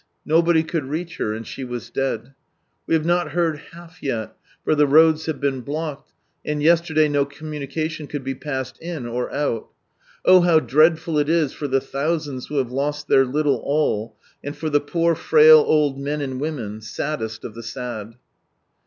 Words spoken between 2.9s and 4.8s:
have not heard half yet, for